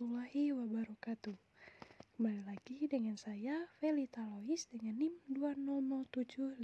warahmatullahi 0.00 0.56
wabarakatuh. 0.56 1.36
Kembali 2.16 2.40
lagi 2.48 2.88
dengan 2.88 3.20
saya 3.20 3.68
Felita 3.84 4.24
Lois 4.24 4.64
dengan 4.72 4.96
NIM 4.96 5.12
2007519 5.28 6.56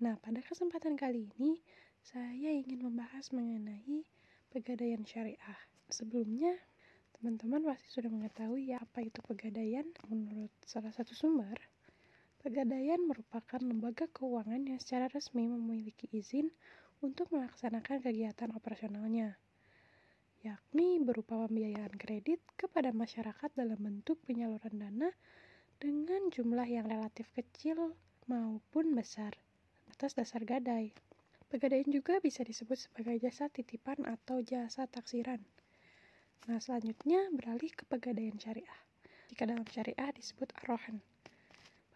Nah 0.00 0.16
pada 0.16 0.40
kesempatan 0.40 0.96
kali 0.96 1.28
ini 1.36 1.60
saya 2.00 2.56
ingin 2.56 2.88
membahas 2.88 3.28
mengenai 3.36 4.00
pegadaian 4.48 5.04
syariah. 5.04 5.60
Sebelumnya 5.92 6.56
teman-teman 7.20 7.60
pasti 7.68 7.92
sudah 7.92 8.08
mengetahui 8.08 8.72
ya 8.72 8.80
apa 8.80 9.04
itu 9.04 9.20
pegadaian. 9.28 9.84
Menurut 10.08 10.48
salah 10.64 10.96
satu 10.96 11.12
sumber 11.12 11.60
Pegadaian 12.40 13.04
merupakan 13.04 13.60
lembaga 13.60 14.08
keuangan 14.16 14.64
yang 14.64 14.80
secara 14.80 15.12
resmi 15.12 15.44
memiliki 15.44 16.08
izin 16.16 16.48
untuk 17.04 17.28
melaksanakan 17.28 18.00
kegiatan 18.00 18.56
operasionalnya 18.56 19.36
yakni 20.46 21.02
berupa 21.02 21.34
pembiayaan 21.46 21.94
kredit 21.98 22.38
kepada 22.54 22.94
masyarakat 22.94 23.50
dalam 23.58 23.78
bentuk 23.78 24.22
penyaluran 24.22 24.78
dana 24.78 25.10
dengan 25.82 26.30
jumlah 26.30 26.66
yang 26.66 26.86
relatif 26.86 27.26
kecil 27.34 27.94
maupun 28.30 28.94
besar 28.94 29.34
atas 29.90 30.14
dasar 30.14 30.46
gadai. 30.46 30.94
Pegadaian 31.48 31.88
juga 31.88 32.20
bisa 32.20 32.44
disebut 32.44 32.76
sebagai 32.76 33.18
jasa 33.18 33.48
titipan 33.48 34.04
atau 34.04 34.44
jasa 34.44 34.84
taksiran. 34.84 35.40
Nah, 36.46 36.60
selanjutnya 36.60 37.32
beralih 37.32 37.72
ke 37.72 37.88
pegadaian 37.88 38.36
syariah. 38.36 38.80
Jika 39.32 39.48
dalam 39.48 39.64
syariah 39.66 40.12
disebut 40.12 40.52
arohan. 40.64 41.00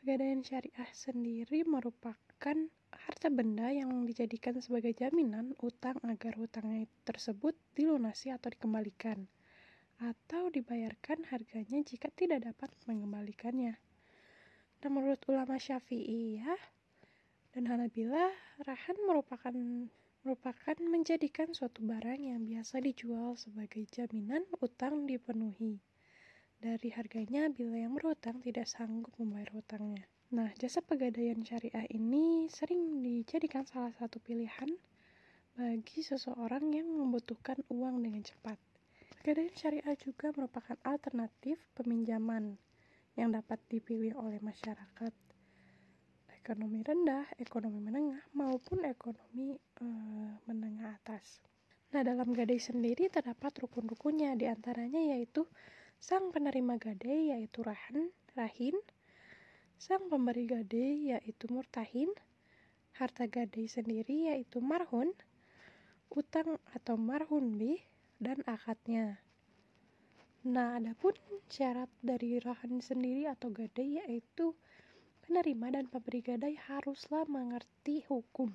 Pegadaian 0.02 0.42
syariah 0.42 0.90
sendiri 0.90 1.62
merupakan 1.62 2.58
harta 2.90 3.28
benda 3.30 3.70
yang 3.70 4.02
dijadikan 4.02 4.58
sebagai 4.58 4.98
jaminan 4.98 5.54
utang 5.62 5.94
agar 6.02 6.34
hutangnya 6.42 6.90
tersebut 7.06 7.54
dilunasi 7.78 8.34
atau 8.34 8.50
dikembalikan 8.50 9.30
atau 10.02 10.50
dibayarkan 10.50 11.22
harganya 11.30 11.86
jika 11.86 12.10
tidak 12.18 12.50
dapat 12.50 12.74
mengembalikannya. 12.90 13.78
Nah, 14.82 14.90
menurut 14.90 15.22
ulama 15.30 15.54
Syafi'i 15.62 16.42
ya 16.42 16.58
dan 17.54 17.70
Hanabila, 17.70 18.26
rahan 18.66 18.98
merupakan 19.06 19.54
merupakan 20.26 20.76
menjadikan 20.82 21.54
suatu 21.54 21.78
barang 21.78 22.26
yang 22.26 22.42
biasa 22.42 22.82
dijual 22.82 23.38
sebagai 23.38 23.86
jaminan 23.86 24.42
utang 24.58 25.06
dipenuhi 25.06 25.78
dari 26.62 26.94
harganya 26.94 27.50
bila 27.50 27.74
yang 27.74 27.98
berhutang 27.98 28.38
tidak 28.38 28.70
sanggup 28.70 29.10
membayar 29.18 29.50
hutangnya. 29.50 30.06
Nah, 30.30 30.54
jasa 30.54 30.78
pegadaian 30.78 31.42
syariah 31.42 31.90
ini 31.90 32.46
sering 32.46 33.02
dijadikan 33.02 33.66
salah 33.66 33.90
satu 33.98 34.22
pilihan 34.22 34.70
bagi 35.58 36.06
seseorang 36.06 36.70
yang 36.70 36.86
membutuhkan 36.86 37.58
uang 37.66 38.06
dengan 38.06 38.22
cepat. 38.22 38.62
Pegadaian 39.18 39.50
syariah 39.58 39.98
juga 39.98 40.30
merupakan 40.30 40.78
alternatif 40.86 41.58
peminjaman 41.74 42.54
yang 43.18 43.34
dapat 43.34 43.58
dipilih 43.66 44.14
oleh 44.14 44.38
masyarakat 44.38 45.12
ekonomi 46.42 46.82
rendah, 46.82 47.26
ekonomi 47.42 47.78
menengah, 47.82 48.22
maupun 48.38 48.86
ekonomi 48.86 49.58
e, 49.58 49.86
menengah 50.46 50.94
atas. 50.98 51.42
Nah, 51.94 52.02
dalam 52.02 52.34
gadai 52.34 52.58
sendiri 52.58 53.06
terdapat 53.10 53.52
rukun-rukunnya, 53.62 54.34
di 54.34 54.50
antaranya 54.50 54.98
yaitu 54.98 55.46
sang 56.02 56.34
penerima 56.34 56.82
gadai 56.82 57.30
yaitu 57.30 57.62
rahan, 57.62 58.10
rahin, 58.34 58.74
Sang 59.82 60.06
pemberi 60.06 60.46
gade 60.46 61.10
yaitu 61.10 61.50
murtahin, 61.50 62.06
harta 62.94 63.26
gade 63.26 63.66
sendiri 63.66 64.30
yaitu 64.30 64.62
marhun, 64.62 65.10
utang 66.06 66.62
atau 66.70 66.94
marhun 66.94 67.58
bih, 67.58 67.82
dan 68.22 68.46
akadnya. 68.46 69.18
Nah, 70.46 70.78
adapun 70.78 71.18
syarat 71.50 71.90
dari 71.98 72.38
rahan 72.38 72.78
sendiri 72.78 73.26
atau 73.26 73.50
gade 73.50 73.82
yaitu 73.82 74.54
penerima 75.26 75.74
dan 75.74 75.90
pemberi 75.90 76.22
gadai 76.22 76.54
haruslah 76.54 77.26
mengerti 77.26 78.06
hukum. 78.06 78.54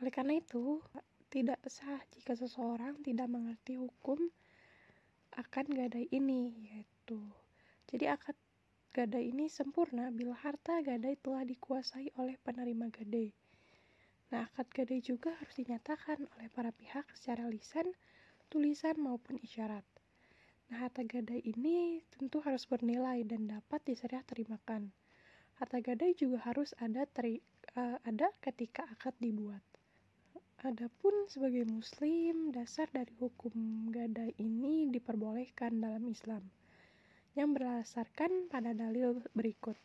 Oleh 0.00 0.12
karena 0.12 0.40
itu, 0.40 0.80
tidak 1.28 1.60
sah 1.68 2.00
jika 2.16 2.32
seseorang 2.32 2.96
tidak 3.04 3.28
mengerti 3.28 3.76
hukum 3.76 4.32
akan 5.34 5.66
gadai 5.74 6.06
ini, 6.14 6.54
yaitu 6.70 7.18
jadi 7.90 8.14
akad 8.18 8.38
gadai 8.94 9.30
ini 9.34 9.50
sempurna 9.50 10.14
bila 10.14 10.38
harta 10.38 10.78
gadai 10.82 11.18
telah 11.18 11.42
dikuasai 11.42 12.14
oleh 12.18 12.38
penerima 12.42 12.90
gadai. 12.94 13.34
Nah, 14.30 14.46
akad 14.50 14.70
gadai 14.70 15.02
juga 15.02 15.34
harus 15.34 15.54
dinyatakan 15.58 16.26
oleh 16.38 16.48
para 16.50 16.70
pihak 16.70 17.06
secara 17.14 17.46
lisan, 17.50 17.90
tulisan 18.50 18.94
maupun 18.98 19.38
isyarat. 19.42 19.82
Nah, 20.70 20.86
harta 20.86 21.02
gadai 21.02 21.42
ini 21.42 22.02
tentu 22.14 22.40
harus 22.40 22.64
bernilai 22.70 23.26
dan 23.26 23.50
dapat 23.50 23.82
diserah 23.84 24.22
terimakan. 24.24 24.94
Harta 25.58 25.78
gadai 25.78 26.14
juga 26.18 26.42
harus 26.46 26.74
ada 26.82 27.06
teri, 27.06 27.38
uh, 27.78 27.98
ada 28.02 28.30
ketika 28.42 28.86
akad 28.90 29.14
dibuat. 29.22 29.62
Adapun 30.64 31.28
sebagai 31.28 31.68
muslim, 31.68 32.48
dasar 32.48 32.88
dari 32.88 33.12
hukum 33.20 33.84
gadai 33.92 34.32
ini 34.40 34.88
diperbolehkan 34.88 35.76
dalam 35.76 36.08
Islam 36.08 36.40
yang 37.36 37.52
berdasarkan 37.52 38.48
pada 38.48 38.72
dalil 38.72 39.20
berikut, 39.36 39.76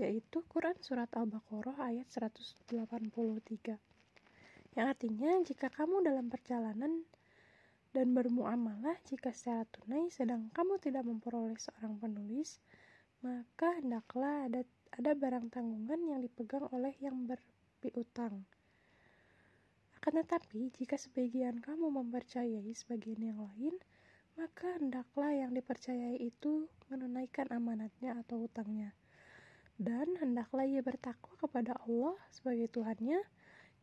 yaitu 0.00 0.40
Quran 0.48 0.72
Surat 0.80 1.12
Al-Baqarah 1.12 1.84
ayat 1.84 2.08
183. 2.08 3.76
Yang 4.72 4.86
artinya, 4.88 5.36
jika 5.44 5.68
kamu 5.68 6.00
dalam 6.00 6.32
perjalanan 6.32 7.04
dan 7.92 8.16
bermuamalah 8.16 8.96
jika 9.04 9.36
secara 9.36 9.68
tunai 9.68 10.08
sedang 10.08 10.48
kamu 10.56 10.80
tidak 10.80 11.04
memperoleh 11.04 11.60
seorang 11.60 12.00
penulis, 12.00 12.56
maka 13.20 13.76
hendaklah 13.76 14.48
ada 14.48 14.64
ada 14.96 15.12
barang 15.12 15.52
tanggungan 15.52 16.00
yang 16.08 16.24
dipegang 16.24 16.64
oleh 16.72 16.96
yang 17.04 17.28
berpiutang. 17.28 18.48
Akan 20.00 20.16
tetapi, 20.16 20.72
jika 20.80 20.96
sebagian 20.96 21.60
kamu 21.60 21.92
mempercayai 21.92 22.72
sebagian 22.72 23.20
yang 23.20 23.36
lain, 23.36 23.76
maka 24.40 24.80
hendaklah 24.80 25.28
yang 25.28 25.52
dipercayai 25.52 26.16
itu 26.16 26.72
menunaikan 26.88 27.44
amanatnya 27.52 28.16
atau 28.16 28.48
hutangnya. 28.48 28.96
Dan 29.76 30.16
hendaklah 30.16 30.64
ia 30.64 30.80
bertakwa 30.80 31.36
kepada 31.36 31.76
Allah 31.84 32.16
sebagai 32.32 32.72
Tuhannya, 32.72 33.20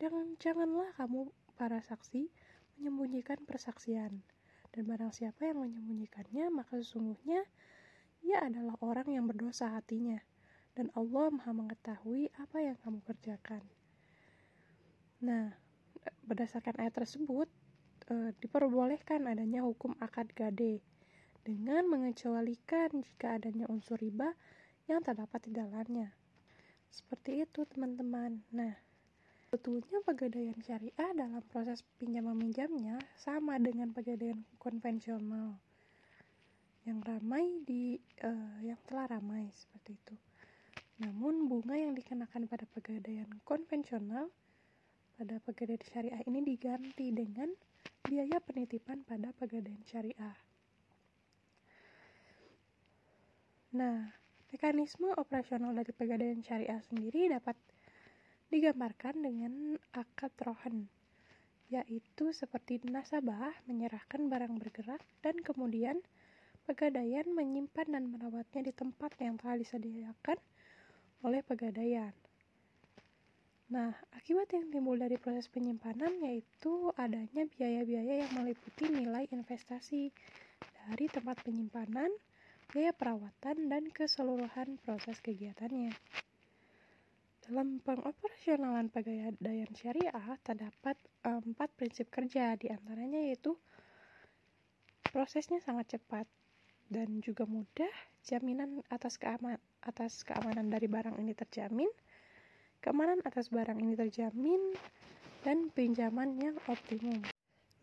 dan 0.02 0.34
janganlah 0.42 0.90
kamu 0.98 1.30
para 1.54 1.86
saksi 1.86 2.34
menyembunyikan 2.82 3.38
persaksian. 3.46 4.26
Dan 4.74 4.90
barang 4.90 5.14
siapa 5.14 5.54
yang 5.54 5.70
menyembunyikannya, 5.70 6.50
maka 6.50 6.82
sesungguhnya 6.82 7.46
ia 8.26 8.42
adalah 8.42 8.74
orang 8.82 9.14
yang 9.14 9.30
berdosa 9.30 9.70
hatinya. 9.70 10.18
Dan 10.74 10.90
Allah 10.98 11.30
maha 11.30 11.54
mengetahui 11.54 12.34
apa 12.42 12.58
yang 12.58 12.78
kamu 12.82 13.06
kerjakan. 13.06 13.62
Nah, 15.22 15.67
berdasarkan 16.26 16.78
ayat 16.80 16.94
tersebut, 16.96 17.48
e, 18.12 18.32
diperbolehkan 18.44 19.26
adanya 19.28 19.64
hukum 19.64 19.96
akad 20.00 20.32
gade 20.36 20.84
dengan 21.44 21.88
mengecualikan 21.88 23.04
jika 23.04 23.40
adanya 23.40 23.68
unsur 23.72 23.98
riba 24.00 24.36
yang 24.92 25.00
terdapat 25.04 25.44
di 25.48 25.52
dalamnya. 25.56 26.12
Seperti 26.92 27.44
itu 27.44 27.68
teman-teman. 27.68 28.44
Nah, 28.52 28.76
Betulnya 29.48 30.04
pegadaian 30.04 30.60
syariah 30.60 31.16
dalam 31.16 31.40
proses 31.48 31.80
pinjam 31.96 32.28
meminjamnya 32.28 33.00
sama 33.16 33.56
dengan 33.56 33.96
pegadaian 33.96 34.44
konvensional 34.60 35.56
yang 36.84 37.00
ramai 37.00 37.64
di 37.64 37.96
uh, 38.28 38.60
yang 38.60 38.76
telah 38.84 39.08
ramai 39.08 39.48
seperti 39.56 39.96
itu. 39.96 40.16
Namun 41.00 41.48
bunga 41.48 41.80
yang 41.80 41.96
dikenakan 41.96 42.44
pada 42.52 42.68
pegadaian 42.68 43.28
konvensional 43.48 44.28
pada 45.18 45.42
pegadaian 45.42 45.82
syariah 45.90 46.22
ini 46.30 46.46
diganti 46.46 47.10
dengan 47.10 47.50
biaya 48.06 48.38
penitipan 48.38 49.02
pada 49.02 49.34
pegadaian 49.34 49.82
syariah. 49.90 50.38
Nah, 53.74 54.14
mekanisme 54.54 55.10
operasional 55.18 55.74
dari 55.74 55.90
pegadaian 55.90 56.40
syariah 56.46 56.80
sendiri 56.86 57.34
dapat 57.34 57.58
digambarkan 58.54 59.26
dengan 59.26 59.54
akad 59.92 60.32
rohan, 60.40 60.86
yaitu 61.68 62.32
seperti 62.32 62.80
nasabah 62.86 63.52
menyerahkan 63.66 64.30
barang 64.30 64.56
bergerak 64.62 65.02
dan 65.20 65.36
kemudian 65.42 66.00
pegadaian 66.64 67.28
menyimpan 67.34 67.90
dan 67.90 68.04
merawatnya 68.08 68.70
di 68.70 68.74
tempat 68.76 69.18
yang 69.20 69.36
telah 69.42 69.60
disediakan 69.60 70.38
oleh 71.26 71.42
pegadaian. 71.44 72.14
Nah, 73.68 73.92
akibat 74.16 74.48
yang 74.56 74.72
timbul 74.72 74.96
dari 74.96 75.20
proses 75.20 75.52
penyimpanan 75.52 76.24
yaitu 76.24 76.92
adanya 76.96 77.44
biaya-biaya 77.52 78.24
yang 78.24 78.32
meliputi 78.40 78.88
nilai 78.88 79.28
investasi 79.28 80.16
dari 80.64 81.06
tempat 81.12 81.44
penyimpanan, 81.44 82.08
biaya 82.72 82.96
perawatan, 82.96 83.68
dan 83.68 83.84
keseluruhan 83.92 84.80
proses 84.88 85.20
kegiatannya. 85.20 85.92
Dalam 87.44 87.84
pengoperasionalan 87.84 88.88
pegadaian 88.88 89.72
syariah 89.76 90.40
terdapat 90.44 90.96
empat 91.24 91.70
prinsip 91.76 92.08
kerja, 92.08 92.56
di 92.56 92.72
antaranya 92.72 93.20
yaitu 93.20 93.56
Prosesnya 95.08 95.64
sangat 95.64 95.98
cepat 95.98 96.28
dan 96.92 97.24
juga 97.24 97.48
mudah. 97.48 97.90
Jaminan 98.28 98.84
atas 98.92 99.16
keamanan 99.16 99.58
atas 99.80 100.22
keamanan 100.28 100.68
dari 100.68 100.92
barang 100.92 101.16
ini 101.16 101.32
terjamin. 101.32 101.88
Keamanan 102.88 103.20
atas 103.28 103.52
barang 103.52 103.84
ini 103.84 104.00
terjamin 104.00 104.72
dan 105.44 105.68
pinjaman 105.76 106.40
yang 106.40 106.56
optimum. 106.72 107.20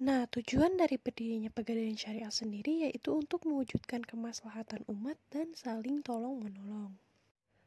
Nah, 0.01 0.25
tujuan 0.33 0.81
dari 0.81 0.97
berdirinya 0.97 1.53
pegadaian 1.53 1.93
syariah 1.93 2.33
sendiri 2.33 2.89
yaitu 2.89 3.13
untuk 3.13 3.45
mewujudkan 3.45 4.01
kemaslahatan 4.01 4.81
umat 4.89 5.21
dan 5.29 5.53
saling 5.53 6.01
tolong-menolong. 6.01 6.97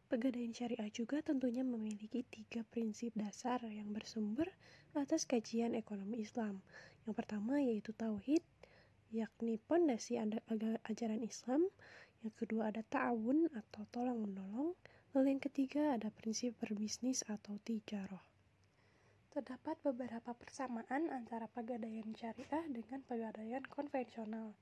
Pegadaian 0.10 0.50
syariah 0.50 0.90
juga 0.90 1.22
tentunya 1.22 1.62
memiliki 1.62 2.26
tiga 2.26 2.66
prinsip 2.74 3.14
dasar 3.14 3.62
yang 3.70 3.94
bersumber 3.94 4.50
atas 4.98 5.30
kajian 5.30 5.78
ekonomi 5.78 6.26
Islam. 6.26 6.66
Yang 7.06 7.22
pertama 7.22 7.62
yaitu 7.62 7.94
tauhid, 7.94 8.42
yakni 9.14 9.62
pondasi 9.70 10.18
ajaran 10.90 11.22
Islam. 11.22 11.70
Yang 12.26 12.34
kedua 12.34 12.74
ada 12.74 12.82
ta'awun 12.82 13.54
atau 13.54 13.86
tolong 13.94 14.26
menolong. 14.26 14.74
Lalu 15.18 15.34
yang 15.34 15.42
ketiga 15.50 15.98
ada 15.98 16.14
prinsip 16.14 16.54
berbisnis 16.62 17.26
atau 17.26 17.58
tijaroh. 17.66 18.22
Terdapat 19.34 19.82
beberapa 19.82 20.30
persamaan 20.38 21.10
antara 21.10 21.50
pegadaian 21.50 22.06
syariah 22.14 22.62
dengan 22.70 23.02
pegadaian 23.02 23.66
konvensional. 23.66 24.54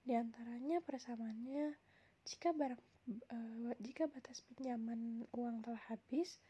Di 0.00 0.16
antaranya 0.16 0.80
persamaannya 0.80 1.76
jika 2.24 2.56
barang 2.56 2.80
uh, 3.28 3.76
jika 3.76 4.08
batas 4.08 4.40
pinjaman 4.48 5.28
uang 5.36 5.60
telah 5.60 5.84
habis, 5.92 6.40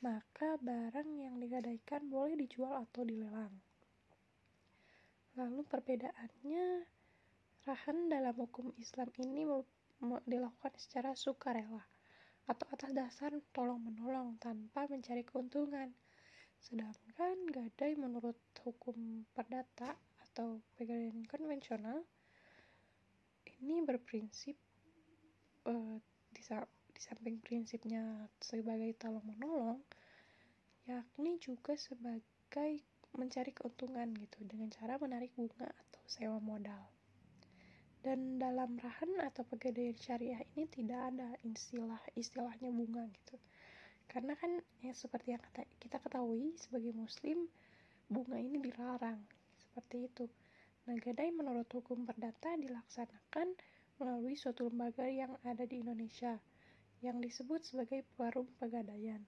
maka 0.00 0.56
barang 0.64 1.20
yang 1.20 1.36
digadaikan 1.36 2.08
boleh 2.08 2.32
dijual 2.32 2.80
atau 2.80 3.04
dilelang. 3.04 3.60
Lalu 5.36 5.68
perbedaannya, 5.68 6.88
rahan 7.68 8.08
dalam 8.08 8.32
hukum 8.40 8.72
Islam 8.80 9.12
ini 9.20 9.44
dilakukan 10.24 10.72
secara 10.80 11.12
sukarela 11.12 11.89
atau 12.50 12.66
atas 12.74 12.90
dasar 12.90 13.30
tolong-menolong 13.54 14.34
tanpa 14.42 14.90
mencari 14.90 15.22
keuntungan. 15.22 15.94
Sedangkan 16.58 17.38
gadai 17.54 17.94
menurut 17.94 18.34
hukum 18.66 19.22
perdata 19.30 19.94
atau 20.26 20.58
pegadaian 20.74 21.22
konvensional 21.30 22.02
ini 23.62 23.78
berprinsip 23.86 24.58
uh, 25.70 25.96
di, 26.34 26.42
di 26.90 27.00
samping 27.00 27.38
prinsipnya 27.38 28.26
sebagai 28.42 28.98
tolong 28.98 29.24
menolong 29.24 29.78
yakni 30.88 31.38
juga 31.38 31.78
sebagai 31.78 32.82
mencari 33.14 33.52
keuntungan 33.54 34.10
gitu 34.16 34.42
dengan 34.42 34.72
cara 34.72 34.98
menarik 34.98 35.30
bunga 35.36 35.68
atau 35.68 36.02
sewa 36.08 36.38
modal 36.42 36.99
dan 38.00 38.40
dalam 38.40 38.80
rahan 38.80 39.12
atau 39.20 39.44
pegadaian 39.44 39.96
syariah 39.96 40.40
ini 40.56 40.64
tidak 40.72 41.12
ada 41.12 41.36
istilah 41.44 42.00
istilahnya 42.16 42.72
bunga 42.72 43.04
gitu 43.12 43.36
karena 44.08 44.34
kan 44.40 44.58
ya 44.80 44.90
seperti 44.96 45.36
yang 45.36 45.44
kita 45.78 46.00
ketahui 46.00 46.56
sebagai 46.56 46.96
muslim 46.96 47.46
bunga 48.08 48.40
ini 48.40 48.58
dilarang 48.58 49.20
seperti 49.60 50.08
itu 50.08 50.26
nah 50.88 50.96
gadai 50.96 51.28
menurut 51.30 51.68
hukum 51.68 52.08
perdata 52.08 52.56
dilaksanakan 52.56 53.52
melalui 54.00 54.32
suatu 54.32 54.72
lembaga 54.72 55.04
yang 55.04 55.36
ada 55.44 55.68
di 55.68 55.84
Indonesia 55.84 56.40
yang 57.04 57.20
disebut 57.20 57.64
sebagai 57.64 58.04
Forum 58.16 58.48
Pegadaian. 58.60 59.20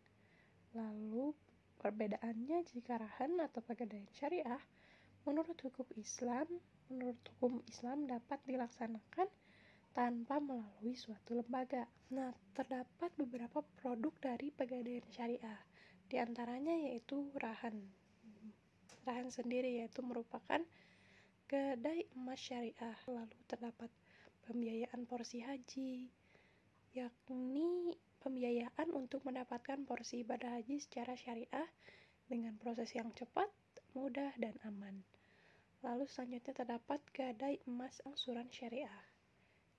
Lalu 0.77 1.37
perbedaannya 1.81 2.65
jika 2.69 3.01
rahan 3.01 3.37
atau 3.41 3.61
pegadaian 3.65 4.09
syariah 4.17 4.61
menurut 5.25 5.59
hukum 5.63 5.87
Islam, 5.99 6.49
menurut 6.91 7.21
hukum 7.37 7.63
Islam 7.71 8.07
dapat 8.11 8.39
dilaksanakan 8.47 9.29
tanpa 9.93 10.41
melalui 10.41 10.97
suatu 10.97 11.37
lembaga. 11.37 11.85
Nah, 12.17 12.33
terdapat 12.57 13.13
beberapa 13.21 13.61
produk 13.81 14.13
dari 14.21 14.49
pegadaian 14.49 15.05
syariah. 15.13 15.61
Di 16.09 16.17
antaranya 16.21 16.73
yaitu 16.73 17.29
rahan. 17.37 17.77
Rahan 19.05 19.29
sendiri 19.29 19.85
yaitu 19.85 20.01
merupakan 20.01 20.61
gadai 21.49 22.09
emas 22.17 22.41
syariah. 22.41 22.97
Lalu 23.05 23.37
terdapat 23.45 23.93
pembiayaan 24.49 25.05
porsi 25.05 25.45
haji, 25.45 26.09
yakni 26.97 27.97
pembiayaan 28.25 28.89
untuk 28.93 29.25
mendapatkan 29.29 29.85
porsi 29.85 30.25
ibadah 30.25 30.57
haji 30.61 30.81
secara 30.81 31.17
syariah 31.17 31.69
dengan 32.31 32.57
proses 32.57 32.93
yang 32.97 33.13
cepat, 33.13 33.51
mudah, 33.93 34.33
dan 34.41 34.56
aman. 34.67 35.05
Lalu 35.83 36.06
selanjutnya 36.06 36.55
terdapat 36.55 37.03
gadai 37.11 37.59
emas 37.67 37.99
angsuran 38.06 38.47
syariah, 38.55 39.03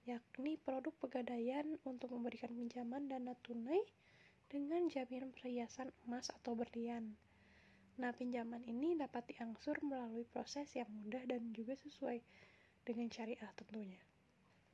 yakni 0.03 0.59
produk 0.59 0.91
pegadaian 0.99 1.79
untuk 1.87 2.11
memberikan 2.11 2.51
pinjaman 2.51 3.07
dana 3.07 3.33
tunai 3.39 3.79
dengan 4.51 4.91
jaminan 4.91 5.31
perhiasan 5.31 5.89
emas 6.03 6.27
atau 6.29 6.53
berlian. 6.59 7.15
Nah, 7.97 8.09
pinjaman 8.11 8.65
ini 8.65 8.97
dapat 8.97 9.31
diangsur 9.31 9.77
melalui 9.85 10.25
proses 10.25 10.69
yang 10.73 10.89
mudah 10.91 11.23
dan 11.29 11.53
juga 11.53 11.77
sesuai 11.77 12.19
dengan 12.83 13.07
syariah 13.07 13.51
tentunya. 13.55 14.01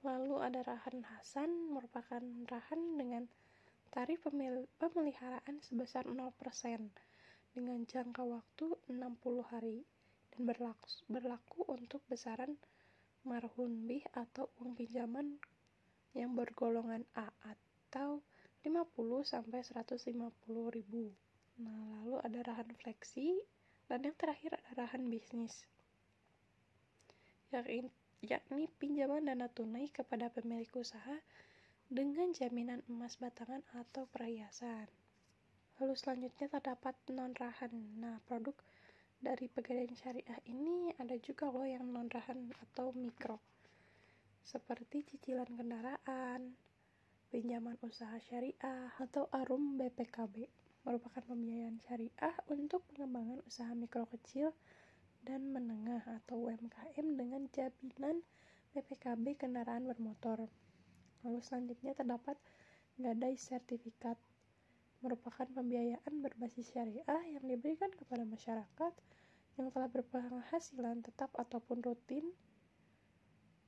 Lalu 0.01 0.39
ada 0.39 0.63
Rahan 0.63 1.03
Hasan 1.03 1.75
merupakan 1.75 2.23
rahan 2.47 2.81
dengan 2.95 3.27
tarif 3.91 4.23
pemeliharaan 4.79 5.59
sebesar 5.59 6.07
0% 6.07 6.15
dengan 7.59 7.83
jangka 7.83 8.23
waktu 8.23 8.71
60 8.87 9.51
hari 9.51 9.83
dan 10.31 10.47
berlaku, 10.47 11.67
untuk 11.67 11.99
besaran 12.07 12.55
marhun 13.27 13.83
bih 13.83 14.07
atau 14.15 14.47
uang 14.63 14.79
pinjaman 14.79 15.35
yang 16.15 16.39
bergolongan 16.39 17.03
A 17.19 17.27
atau 17.43 18.23
50 18.63 19.27
sampai 19.27 19.59
150 19.59 20.07
ribu. 20.71 21.11
Nah, 21.59 21.99
lalu 21.99 22.23
ada 22.23 22.39
rahan 22.47 22.71
fleksi 22.79 23.43
dan 23.91 24.07
yang 24.07 24.15
terakhir 24.15 24.55
ada 24.55 24.87
rahan 24.87 25.11
bisnis. 25.11 25.67
Yang 27.51 27.91
yakni 28.23 28.71
pinjaman 28.79 29.27
dana 29.27 29.51
tunai 29.51 29.91
kepada 29.91 30.31
pemilik 30.31 30.71
usaha 30.79 31.19
dengan 31.91 32.31
jaminan 32.31 32.79
emas 32.87 33.19
batangan 33.19 33.67
atau 33.75 34.07
perhiasan. 34.07 34.87
Lalu 35.79 35.95
selanjutnya 35.95 36.51
terdapat 36.51 36.95
non-rahan. 37.07 37.71
Nah, 38.03 38.19
produk 38.27 38.51
dari 39.19 39.47
pegadaian 39.47 39.95
syariah 39.95 40.39
ini 40.47 40.91
ada 40.99 41.15
juga 41.19 41.47
loh 41.47 41.63
yang 41.63 41.87
non-rahan 41.87 42.51
atau 42.67 42.91
mikro. 42.91 43.39
Seperti 44.43 45.07
cicilan 45.07 45.47
kendaraan, 45.55 46.55
pinjaman 47.31 47.79
usaha 47.83 48.19
syariah, 48.19 48.91
atau 48.99 49.31
arum 49.31 49.79
BPKB 49.79 50.51
merupakan 50.83 51.23
pembiayaan 51.23 51.79
syariah 51.83 52.35
untuk 52.51 52.83
pengembangan 52.91 53.39
usaha 53.47 53.71
mikro 53.71 54.03
kecil 54.07 54.51
dan 55.23 55.51
menengah 55.51 56.03
atau 56.23 56.47
UMKM 56.47 57.07
dengan 57.19 57.47
jaminan 57.51 58.23
PPKB 58.71 59.35
kendaraan 59.35 59.87
bermotor. 59.87 60.47
Lalu 61.23 61.39
selanjutnya 61.43 61.91
terdapat 61.95 62.39
gadai 62.95 63.35
sertifikat 63.35 64.15
merupakan 64.99 65.47
pembiayaan 65.47 66.19
berbasis 66.19 66.75
syariah 66.75 67.23
yang 67.31 67.45
diberikan 67.47 67.91
kepada 67.95 68.27
masyarakat 68.27 68.93
yang 69.59 69.67
telah 69.71 69.89
berpenghasilan 69.91 71.03
tetap 71.03 71.31
ataupun 71.35 71.83
rutin, 71.83 72.23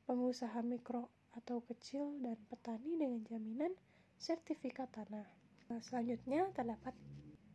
pengusaha 0.07 0.59
mikro 0.63 1.11
atau 1.35 1.63
kecil 1.63 2.19
dan 2.23 2.35
petani 2.51 2.99
dengan 2.99 3.23
jaminan 3.27 3.71
sertifikat 4.19 4.91
tanah. 4.91 5.27
Nah, 5.71 5.79
selanjutnya 5.79 6.51
terdapat 6.51 6.95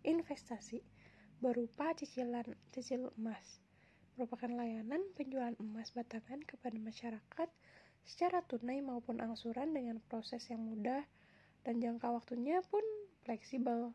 investasi 0.05 0.81
berupa 1.41 1.93
cicilan 1.93 2.49
cicil 2.73 3.13
emas 3.21 3.61
merupakan 4.17 4.49
layanan 4.49 5.05
penjualan 5.13 5.53
emas 5.61 5.93
batangan 5.93 6.41
kepada 6.49 6.73
masyarakat 6.81 7.49
secara 8.09 8.41
tunai 8.49 8.81
maupun 8.81 9.21
angsuran 9.21 9.77
dengan 9.77 10.01
proses 10.09 10.41
yang 10.49 10.65
mudah 10.65 11.05
dan 11.69 11.85
jangka 11.85 12.09
waktunya 12.09 12.65
pun 12.65 12.81
fleksibel. 13.27 13.91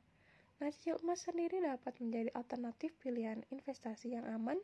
Cicil 0.59 0.99
emas 1.07 1.23
sendiri 1.23 1.63
dapat 1.63 1.95
menjadi 2.03 2.29
alternatif 2.35 2.91
pilihan 2.99 3.47
investasi 3.47 4.19
yang 4.19 4.27
aman 4.27 4.59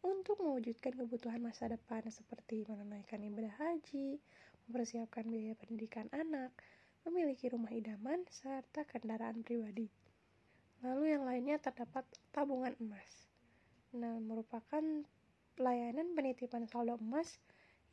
untuk 0.00 0.40
mewujudkan 0.40 0.96
kebutuhan 0.96 1.44
masa 1.44 1.68
depan 1.68 2.00
seperti 2.08 2.64
menunaikan 2.64 3.20
ibadah 3.20 3.52
haji, 3.60 4.16
mempersiapkan 4.66 5.28
biaya 5.28 5.52
pendidikan 5.54 6.08
anak, 6.16 6.50
memiliki 7.04 7.52
rumah 7.52 7.70
idaman, 7.70 8.24
serta 8.32 8.88
kendaraan 8.88 9.44
pribadi. 9.44 9.92
Lalu 10.80 11.12
yang 11.12 11.28
lainnya 11.28 11.60
terdapat 11.60 12.08
tabungan 12.32 12.74
emas. 12.80 13.28
Nah, 13.94 14.18
merupakan 14.18 14.82
pelayanan 15.54 16.16
penitipan 16.16 16.66
saldo 16.66 16.98
emas 16.98 17.38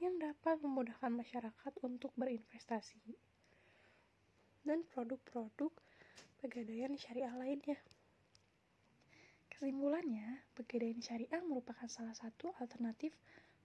yang 0.01 0.17
dapat 0.17 0.57
memudahkan 0.63 1.13
masyarakat 1.13 1.73
untuk 1.85 2.09
berinvestasi 2.17 3.13
dan 4.63 4.83
produk-produk 4.91 5.71
pegadaian 6.43 6.91
syariah 6.99 7.31
lainnya. 7.39 7.79
Kesimpulannya, 9.47 10.43
pegadaian 10.59 10.99
syariah 10.99 11.39
merupakan 11.39 11.87
salah 11.87 12.11
satu 12.11 12.51
alternatif 12.59 13.15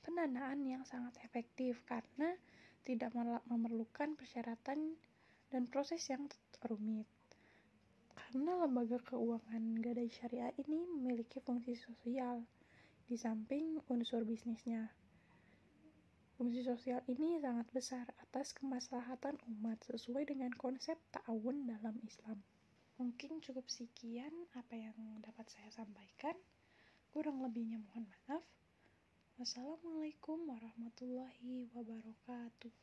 pendanaan 0.06 0.62
yang 0.62 0.86
sangat 0.86 1.18
efektif 1.26 1.82
karena 1.90 2.38
tidak 2.86 3.10
memerlukan 3.50 4.14
persyaratan 4.14 4.94
dan 5.50 5.66
proses 5.66 6.06
yang 6.06 6.30
rumit. 6.62 7.10
Karena 8.14 8.62
lembaga 8.62 9.02
keuangan 9.02 9.82
gadai 9.82 10.06
syariah 10.06 10.54
ini 10.62 10.86
memiliki 10.86 11.42
fungsi 11.42 11.74
sosial 11.74 12.46
di 13.10 13.18
samping 13.18 13.82
unsur 13.90 14.22
bisnisnya. 14.22 14.86
Fungsi 16.38 16.62
sosial 16.62 17.02
ini 17.10 17.42
sangat 17.42 17.66
besar 17.74 18.06
atas 18.22 18.54
kemaslahatan 18.54 19.34
umat 19.50 19.82
sesuai 19.82 20.30
dengan 20.30 20.54
konsep 20.54 20.94
ta'awun 21.10 21.66
dalam 21.66 21.98
Islam. 22.06 22.38
Mungkin 22.98 23.38
cukup 23.38 23.70
sekian 23.70 24.34
apa 24.58 24.74
yang 24.74 24.98
dapat 25.22 25.46
saya 25.46 25.70
sampaikan. 25.70 26.34
Kurang 27.14 27.38
lebihnya 27.46 27.78
mohon 27.78 28.10
maaf. 28.10 28.42
Wassalamualaikum 29.38 30.50
warahmatullahi 30.50 31.70
wabarakatuh. 31.70 32.74